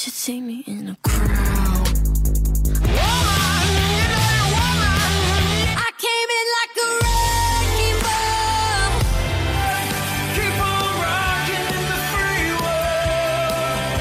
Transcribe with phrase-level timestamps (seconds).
[0.00, 1.88] should see me in a crowd.
[5.76, 8.90] I came in like a wrecking ball.
[10.36, 14.00] Keep on rocking in the free world.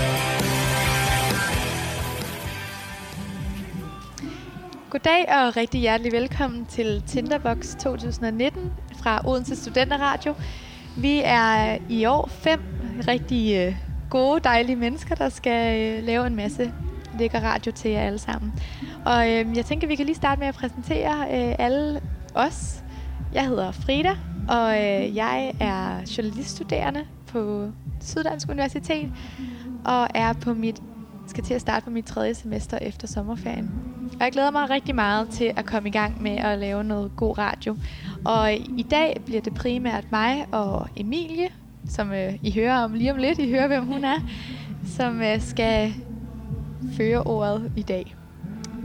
[4.90, 8.72] Goddag og rigtig hjertelig velkommen til Tinderbox 2019
[9.04, 10.36] fra Odense Studenterradio.
[10.98, 12.62] Vi er i år fem
[13.08, 16.74] rigtig øh, gode, dejlige mennesker, der skal øh, lave en masse
[17.20, 18.54] lækker radio til jer alle sammen.
[19.06, 22.02] Og øh, jeg tænker, vi kan lige starte med at præsentere øh, alle
[22.36, 22.84] os.
[23.34, 24.16] Jeg hedder Frida,
[24.50, 27.70] og øh, jeg er journaliststuderende på
[28.02, 29.12] Syddansk Universitet,
[29.86, 30.82] og er på mit
[31.30, 33.72] skal til at starte på mit tredje semester efter sommerferien.
[34.14, 37.12] Og jeg glæder mig rigtig meget til at komme i gang med at lave noget
[37.16, 37.78] god radio.
[38.26, 41.50] Og i dag bliver det primært mig og Emilie,
[41.88, 43.40] som øh, I hører om lige om lidt.
[43.40, 44.18] I hører, hvem hun er,
[44.86, 45.94] som øh, skal
[46.98, 48.16] føre ordet i dag.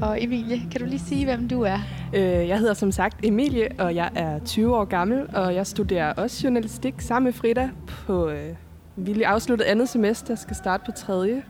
[0.03, 1.79] Og Emilie, kan du lige sige, hvem du er?
[2.15, 6.13] Øh, jeg hedder som sagt Emilie, og jeg er 20 år gammel, og jeg studerer
[6.13, 8.55] også journalistik sammen med Frida på øh,
[8.97, 11.43] vi lige afsluttet andet semester, skal starte på tredje.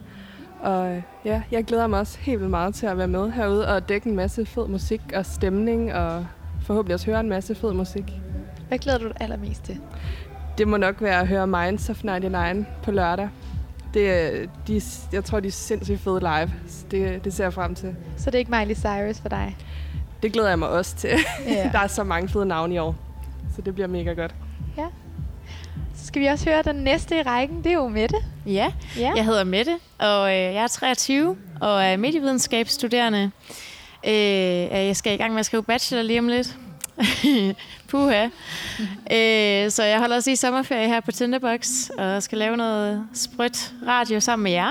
[0.60, 3.74] Og øh, ja, jeg glæder mig også helt vildt meget til at være med herude
[3.74, 6.26] og dække en masse fed musik og stemning, og
[6.62, 8.12] forhåbentlig også høre en masse fed musik.
[8.68, 9.80] Hvad glæder du dig allermest til?
[10.58, 13.28] Det må nok være at høre Minds of 99 på lørdag.
[13.94, 14.80] Det, er- de,
[15.12, 16.50] jeg tror, de er sindssygt fede live.
[16.68, 17.94] Så Det, det ser jeg frem til.
[18.16, 19.56] Så det er ikke Miley Cyrus for dig?
[20.22, 21.10] Det glæder jeg mig også til.
[21.46, 21.70] Ja.
[21.72, 22.94] Der er så mange fede navne i år.
[23.56, 24.34] Så det bliver mega godt.
[24.78, 24.86] ja.
[25.96, 27.58] Så skal vi også høre den næste i rækken.
[27.64, 28.16] Det er jo Mette.
[28.46, 29.12] Ja, Ja.
[29.16, 33.30] jeg hedder Mette, og øh, jeg er 23 og er medievidenskabsstuderende.
[34.06, 34.12] Øh,
[34.86, 36.56] jeg skal i gang med at skrive bachelor lige om lidt.
[37.88, 38.24] Puha.
[39.12, 43.74] øh, så jeg holder også i sommerferie her på Tinderbox, og skal lave noget sprødt
[43.88, 44.70] radio sammen med jer.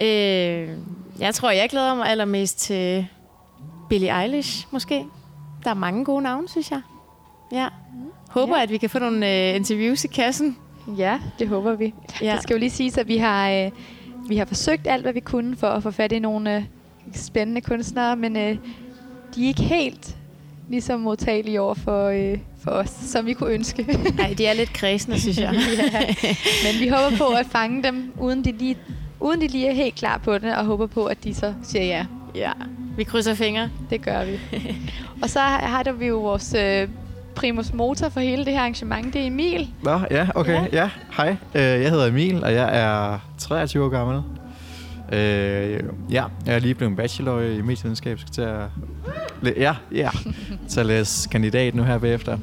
[0.00, 0.68] Øh,
[1.18, 3.06] jeg tror, jeg glæder mig allermest til
[3.88, 5.04] Billie Eilish, måske.
[5.64, 6.80] Der er mange gode navne, synes jeg.
[7.52, 7.68] Ja.
[8.30, 8.62] Håber, Ja.
[8.62, 10.56] at vi kan få nogle øh, interviews i kassen.
[10.98, 11.94] Ja, det håber vi.
[12.22, 12.32] Ja.
[12.34, 13.70] Det skal jo lige siges, at vi har, øh,
[14.28, 16.62] vi har forsøgt alt, hvad vi kunne for at få fat i nogle øh,
[17.14, 18.56] spændende kunstnere, men øh,
[19.34, 20.16] de er ikke helt
[20.68, 23.82] lige så modtagelige over for, øh, for os, som vi kunne ønske.
[24.18, 25.54] Nej, de er lidt kredsende, synes jeg.
[25.92, 26.36] ja.
[26.64, 28.76] Men vi håber på at fange dem, uden de, lige,
[29.20, 31.84] uden de lige er helt klar på det, og håber på, at de så siger
[31.84, 32.06] ja.
[32.34, 32.52] ja,
[32.96, 33.70] vi krydser fingre.
[33.90, 34.40] Det gør vi.
[35.22, 36.88] og så har der vi jo vores øh,
[37.34, 39.12] primus motor for hele det her arrangement.
[39.12, 39.70] Det er Emil.
[39.82, 40.52] Nå, ja, okay.
[40.52, 40.62] Ja.
[40.62, 41.36] Ja, ja hej.
[41.54, 44.22] Øh, jeg hedder Emil, og jeg er 23 år gammel.
[45.14, 45.80] Øh,
[46.10, 48.18] ja, jeg er lige blevet bachelor i medievidenskab.
[48.18, 48.68] Skal til at,
[49.56, 50.10] ja, ja,
[50.68, 52.38] til at læse kandidat nu her bagefter.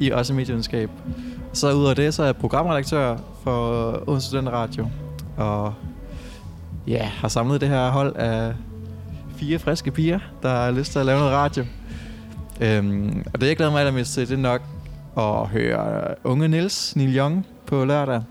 [0.00, 0.90] I også medievidenskab.
[1.52, 4.88] Så ud af det, så er jeg programredaktør for Odense Student Radio.
[5.36, 5.74] Og
[6.86, 8.52] ja, har samlet det her hold af
[9.36, 11.64] fire friske piger, der har lyst til at lave noget radio.
[12.60, 14.62] Øhm, og det, jeg glæder mig allermest til, det er nok
[15.18, 18.22] at høre unge Nils, Neil Young, på lørdag.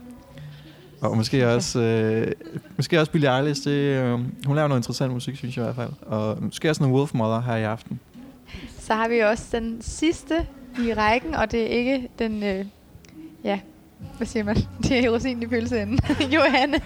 [1.02, 2.32] Og måske også, øh,
[2.78, 3.64] måske også Billie Eilish.
[3.64, 4.12] Det, øh,
[4.46, 5.92] hun laver noget interessant musik, synes jeg i hvert fald.
[6.02, 8.00] Og måske også noget Wolfmother her i aften.
[8.80, 10.48] Så har vi også den sidste
[10.80, 12.66] i rækken, og det er ikke den, øh,
[13.44, 13.60] ja,
[14.18, 14.56] hvad siger man?
[14.84, 16.00] Det er rosinen i pølseenden.
[16.36, 16.82] Johanne,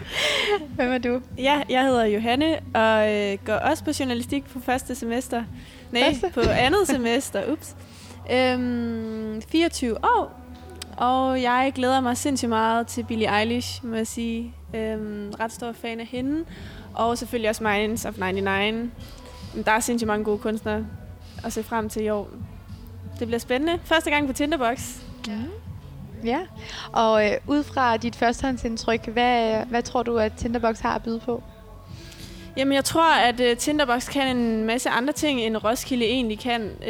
[0.75, 1.21] hvem er du?
[1.37, 5.43] Ja, jeg hedder Johanne og øh, går også på journalistik på første semester.
[5.91, 6.29] Nej, Første?
[6.33, 7.51] på andet semester.
[7.51, 7.75] Ups.
[8.33, 10.40] Øhm, 24 år,
[11.01, 14.53] og jeg glæder mig sindssygt meget til Billie Eilish, må jeg sige.
[14.75, 16.45] Øhm, ret stor fan af hende.
[16.93, 18.89] Og selvfølgelig også Minds of 99.
[19.65, 20.85] Der er sindssygt mange gode kunstnere
[21.43, 22.29] at se frem til i år.
[23.19, 23.79] Det bliver spændende.
[23.83, 24.97] Første gang på Tinderbox.
[26.23, 26.39] Ja,
[26.93, 31.19] og øh, ud fra dit førstehåndsindtryk, hvad, hvad tror du, at Tinderbox har at byde
[31.19, 31.43] på?
[32.57, 36.61] Jamen, jeg tror, at uh, Tinderbox kan en masse andre ting, end Roskilde egentlig kan.
[36.79, 36.87] Uh,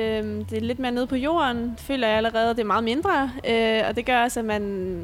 [0.49, 2.49] det er lidt mere nede på jorden, føler jeg allerede.
[2.49, 5.03] Det er meget mindre, uh, og det gør også, at man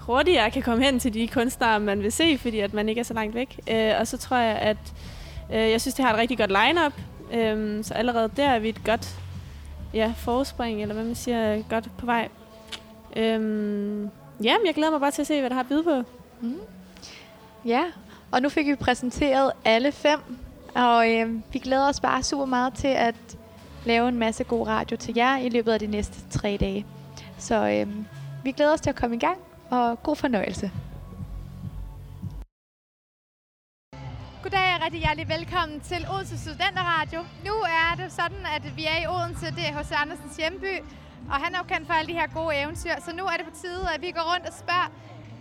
[0.00, 3.04] hurtigere kan komme hen til de kunstnere, man vil se, fordi at man ikke er
[3.04, 3.60] så langt væk.
[3.70, 4.76] Uh, og så tror jeg, at
[5.48, 6.92] uh, jeg synes, det har et rigtig godt line-up.
[7.32, 9.16] Øhm, så allerede der er vi et godt
[9.94, 12.28] ja, forspring, eller hvad man siger, godt på vej.
[13.16, 13.22] Uh,
[14.44, 16.02] ja, men jeg glæder mig bare til at se, hvad der har at byde på.
[16.40, 16.60] Mm-hmm.
[17.64, 17.82] Ja,
[18.30, 20.20] og nu fik vi præsenteret alle fem,
[20.74, 23.14] og øh, vi glæder os bare super meget til at
[23.84, 26.86] lave en masse god radio til jer i løbet af de næste tre dage.
[27.38, 27.94] Så øh,
[28.44, 29.38] vi glæder os til at komme i gang,
[29.70, 30.70] og god fornøjelse.
[34.42, 37.20] Goddag og rigtig hjertelig velkommen til Odense Studenterradio.
[37.44, 39.92] Nu er det sådan, at vi er i Odense, det er H.C.
[40.02, 40.72] Andersens hjemby,
[41.30, 43.46] og han er jo kendt for alle de her gode eventyr, så nu er det
[43.46, 44.90] på tide, at vi går rundt og spørger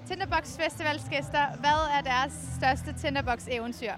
[0.07, 3.91] Tinderbox Festivalsgæster, hvad er deres største Tinderbox eventyr?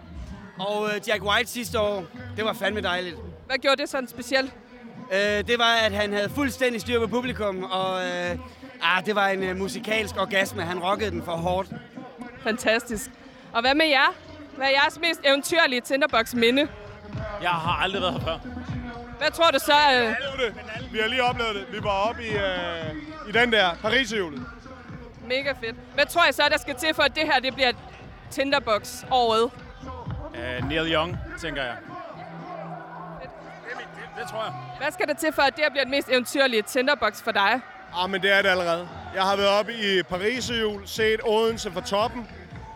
[0.59, 2.03] Og øh, Jack White sidste år,
[2.37, 3.15] det var fandme dejligt.
[3.45, 4.53] Hvad gjorde det sådan specielt?
[5.13, 8.37] Øh, det var, at han havde fuldstændig styr på publikum, og øh,
[8.81, 10.61] ah, det var en øh, musikalsk orgasme.
[10.61, 11.69] Han rockede den for hårdt.
[12.43, 13.09] Fantastisk.
[13.53, 14.13] Og hvad med jer?
[14.57, 16.67] Hvad er jeres mest eventyrlige Tinderbox minde?
[17.41, 18.37] Jeg har aldrig været her før.
[19.17, 19.73] Hvad tror du så?
[19.93, 21.65] Øh, Vi har lige oplevet det.
[21.71, 24.45] Vi var oppe i, øh, i den der Pariserhjulet.
[25.27, 25.75] Mega fedt.
[25.93, 27.71] Hvad tror jeg så, der skal til for, at det her det bliver
[28.31, 29.43] Tinderbox-året?
[29.43, 31.75] Uh, Neil Young, tænker jeg.
[33.21, 33.29] Det,
[33.77, 33.85] det,
[34.19, 34.53] det tror jeg.
[34.77, 37.61] Hvad skal der til for, at det her bliver den mest eventyrlige Tinderbox for dig?
[37.95, 38.89] Ah, men det er det allerede.
[39.15, 42.27] Jeg har været oppe i Pariserhjul, set Odense fra toppen.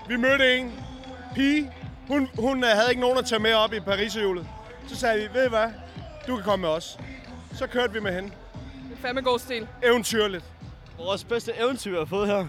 [0.07, 0.83] Vi mødte en
[1.35, 1.71] pige.
[2.07, 4.47] Hun, hun øh, havde ikke nogen at tage med op i Pariserhjulet.
[4.87, 5.67] Så sagde vi, ved I hvad?
[6.27, 6.99] Du kan komme med os.
[7.53, 8.29] Så kørte vi med hende.
[8.89, 9.67] Det er fandme god stil.
[9.83, 10.45] Eventyrligt.
[11.05, 12.37] Vores bedste eventyr, jeg har fået her.
[12.37, 12.45] Ja.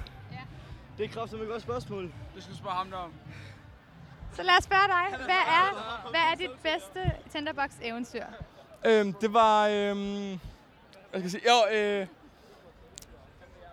[0.99, 2.03] Det er kraftigt et godt spørgsmål.
[2.35, 3.13] Det skal du spørge ham der om.
[4.33, 5.19] Så lad os spørge dig.
[5.25, 8.25] Hvad er, hvad er dit bedste Tinderbox eventyr?
[8.87, 9.69] Øhm, det var...
[9.69, 10.41] Øhm,
[11.11, 11.43] hvad skal jeg sige?
[11.49, 12.07] Jo, øh,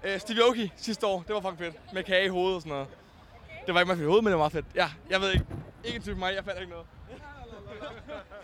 [0.04, 1.24] øh, Stevie Aoki sidste år.
[1.28, 1.94] Det var fucking fedt.
[1.94, 2.88] Med kage i hovedet og sådan noget.
[3.66, 4.66] Det var ikke meget fedt i hovedet, men det var meget fedt.
[4.76, 5.46] Ja, jeg ved ikke.
[5.84, 6.36] Ikke en type mig.
[6.36, 6.88] Jeg fandt ikke noget.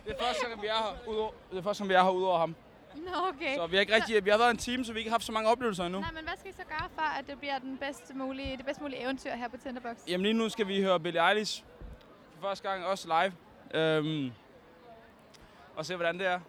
[0.06, 2.10] Det er første gang, vi er her, udover, det er første gang, vi er her
[2.10, 2.56] udover ham.
[2.96, 3.56] Nå, okay.
[3.56, 4.26] Så vi har ikke rigtig...
[4.26, 6.00] Vi har været en team, så vi har ikke haft så mange oplevelser endnu.
[6.00, 8.66] Nej, men hvad skal I så gøre for, at det bliver den bedste mulige, det
[8.66, 9.96] bedste mulige eventyr her på Tinderbox?
[10.08, 11.64] Jamen lige nu skal vi høre Billie Eilish.
[12.36, 13.34] For første gang også live.
[13.82, 14.32] Øhm,
[15.76, 16.40] og se, hvordan det er.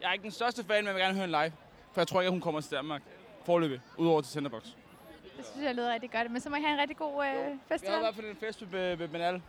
[0.00, 1.52] Jeg er ikke den største fan, men jeg vil gerne høre en live.
[1.92, 3.02] For jeg tror ikke, at hun kommer til Danmark.
[3.44, 4.62] Forløbig, udover til Tinderbox.
[5.36, 6.30] Det synes jeg lyder rigtig godt.
[6.30, 7.96] Men så må I have en rigtig god øh, har festival.
[7.96, 9.34] i hvert fald en fest ved, ved Benal.
[9.34, 9.42] Det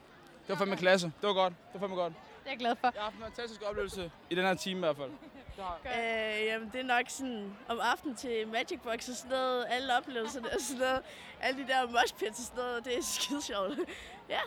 [0.50, 1.08] var fandme klasse.
[1.22, 1.54] Det var godt.
[1.74, 2.14] Det var fandme godt.
[2.14, 2.88] Det er jeg glad for.
[2.94, 5.12] Jeg har haft en fantastisk oplevelse i den her time i hvert fald.
[5.60, 9.66] Øh, jamen, det er nok sådan om aftenen til Magic Box og sådan noget.
[9.70, 11.02] Alle oplevelserne og sådan noget.
[11.42, 12.86] Alle de der mosh pits og sådan noget.
[12.86, 13.80] Det er skide sjovt.
[14.36, 14.40] ja.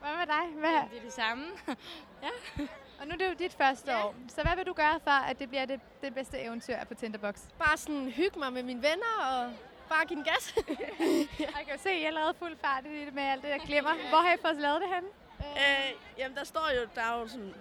[0.00, 0.58] Hvad med dig?
[0.58, 0.90] Hvad?
[0.90, 1.44] Det er det samme.
[3.00, 4.14] Og nu er det jo dit første år.
[4.28, 7.34] Så hvad vil du gøre for, at det bliver det, det bedste eventyr på Tinderbox?
[7.58, 9.52] Bare sådan hygge mig med mine venner og
[9.88, 10.54] bare give den gas.
[11.38, 13.50] Jeg kan jo se, at I er lavet fuld fart i det med alt det
[13.50, 13.90] der glimmer.
[14.08, 15.08] Hvor har I fået lavet det henne?
[15.56, 17.54] øh, jamen, der står jo, der er jo sådan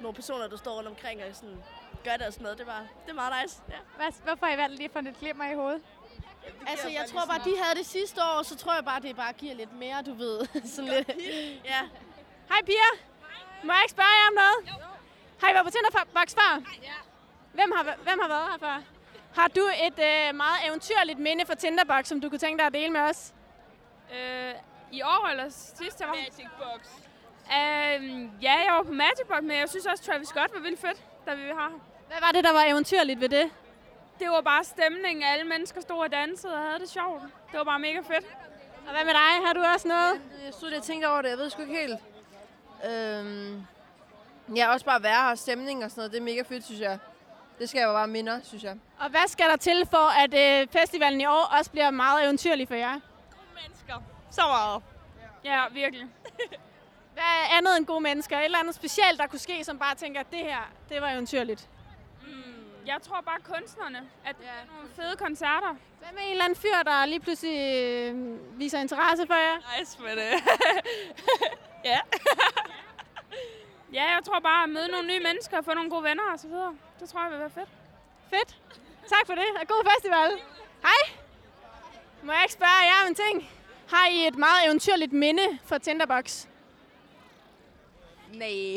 [0.00, 1.62] nogle personer, der står rundt omkring og sådan
[2.08, 2.58] gør det og sådan noget.
[2.58, 3.56] Det, var, det er meget nice.
[3.68, 3.80] Ja.
[3.96, 5.82] Hvad, hvorfor har I valgt lige at få lidt glimmer i hovedet?
[6.66, 9.32] Altså, jeg tror bare, de havde det sidste år, så tror jeg bare, det bare
[9.32, 10.46] giver lidt mere, du ved.
[10.74, 11.08] sådan lidt.
[11.64, 11.82] Ja.
[12.50, 12.92] Hej piger.
[13.64, 14.58] Må jeg ikke spørge jer om noget?
[15.40, 16.52] Har I været på Tinderbox før?
[17.52, 18.82] Hvem har, hvem har været her før?
[19.40, 22.72] Har du et øh, meget eventyrligt minde fra Tinderbox, som du kunne tænke dig at
[22.72, 23.34] dele med os?
[24.14, 24.54] Øh,
[24.92, 26.10] I år eller sidste år?
[26.10, 26.80] Magic Box.
[27.56, 27.98] Øh,
[28.42, 31.04] ja, jeg var på Magic Box, men jeg synes også, Travis Scott var vildt fedt,
[31.26, 31.95] da vi var her.
[32.08, 33.50] Hvad var det, der var eventyrligt ved det?
[34.18, 35.22] Det var bare stemningen.
[35.24, 37.22] Alle mennesker stod og dansede og havde det sjovt.
[37.22, 38.26] Det var bare mega fedt.
[38.86, 39.46] Og hvad med dig?
[39.46, 40.20] Har du også noget?
[40.44, 41.28] Jeg stod og tænkte over det.
[41.28, 41.98] Jeg ved sgu ikke helt.
[42.90, 43.66] Øhm,
[44.56, 45.34] ja, også bare være her.
[45.34, 46.12] Stemning og sådan noget.
[46.12, 46.98] Det er mega fedt, synes jeg.
[47.58, 48.76] Det skal jeg bare minde, synes jeg.
[48.98, 52.68] Og hvad skal der til for, at øh, festivalen i år også bliver meget eventyrlig
[52.68, 53.00] for jer?
[53.62, 54.02] Mennesker.
[54.30, 54.82] Så meget.
[55.44, 56.06] Ja, virkelig.
[57.14, 58.38] Hvad er andet end gode mennesker?
[58.38, 61.10] Et eller andet specielt, der kunne ske, som bare tænker, at det her, det var
[61.10, 61.68] eventyrligt.
[62.86, 65.74] Jeg tror bare kunstnerne, at det er nogle fede koncerter.
[65.98, 68.14] Hvad med en eller anden fyr, der lige pludselig øh,
[68.58, 69.78] viser interesse for jer?
[69.80, 70.32] Nice med det.
[71.84, 72.00] Ja.
[73.92, 76.38] ja, jeg tror bare at møde nogle nye mennesker og få nogle gode venner og
[76.38, 76.76] så videre.
[77.00, 77.68] Det tror jeg vil være fedt.
[78.30, 78.56] Fedt.
[79.08, 80.30] Tak for det, og god festival.
[80.82, 81.16] Hej.
[82.22, 83.50] Må jeg ikke spørge jer om en ting?
[83.88, 86.46] Har I et meget eventyrligt minde fra Tinderbox?
[88.32, 88.48] Nej.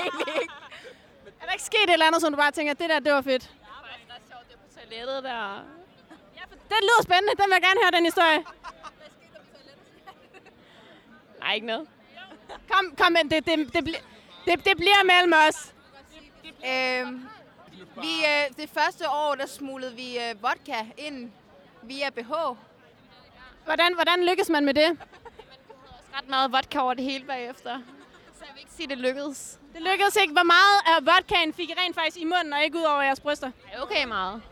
[0.00, 0.59] Er
[1.50, 3.50] der ikke sket et eller andet, som du bare tænker, det der, det var fedt?
[4.78, 5.64] Toilettet der.
[6.68, 7.32] Det lyder spændende.
[7.36, 8.44] Den vil jeg gerne høre, den historie.
[11.40, 11.88] Nej, ikke noget.
[12.70, 14.02] Kom, kom, men det, det, det, bli-
[14.46, 15.74] det, det bliver mellem os.
[16.70, 17.28] øhm,
[18.00, 21.30] vi, øh, det første år, der smuglede vi øh, vodka ind
[21.82, 22.32] via BH.
[23.64, 24.98] Hvordan, hvordan lykkes man med det?
[26.16, 27.78] Ret meget vodka over det hele bagefter.
[28.60, 29.58] Vil ikke sige, det lykkedes.
[29.74, 30.32] Det lykkedes ikke.
[30.32, 33.20] Hvor meget af vodkaen fik I rent faktisk i munden, og ikke ud over jeres
[33.20, 33.50] bryster?
[33.82, 34.42] Okay meget.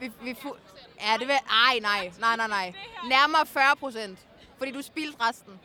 [0.00, 0.56] Vi, vi fu-
[1.00, 1.36] ja, det vil...
[1.68, 2.12] Ej, nej.
[2.20, 2.72] Nej, nej, nej.
[3.08, 4.18] Nærmere 40 procent.
[4.58, 5.60] Fordi du spildte resten.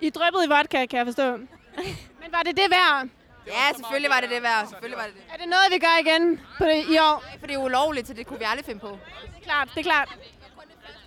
[0.00, 1.36] I dryppede i vodka, kan jeg forstå.
[1.36, 3.08] Men var det det værd?
[3.46, 4.66] Ja, selvfølgelig var det det værd.
[4.68, 5.22] Selvfølgelig var det det.
[5.32, 7.24] Er det noget, vi gør igen på det, i år?
[7.40, 8.88] For det er ulovligt, så det kunne vi aldrig finde på.
[8.88, 10.08] Det er klart, det er klart.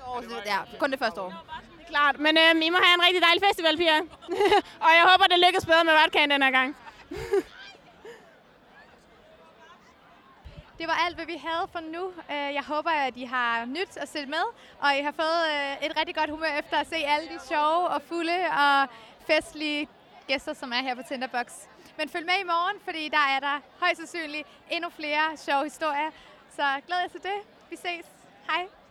[0.08, 1.34] År, så- Ja, kun det første år.
[1.94, 2.20] Klart.
[2.20, 4.00] Men øhm, I må have en rigtig dejlig festival, piger.
[4.86, 6.70] og jeg håber, det lykkes bedre med vodkaen den her gang.
[10.80, 12.04] Det var alt, hvad vi havde for nu.
[12.32, 14.46] Øh, jeg håber, at I har nyt at se med,
[14.80, 17.88] og I har fået øh, et rigtig godt humør efter at se alle de sjove
[17.88, 18.88] og fulde og
[19.28, 19.88] festlige
[20.28, 21.48] gæster, som er her på Tinderbox.
[21.98, 26.10] Men følg med i morgen, fordi der er der højst sandsynligt endnu flere sjove historier.
[26.56, 27.40] Så glæder jeg til det.
[27.70, 28.06] Vi ses.
[28.50, 28.83] Hej.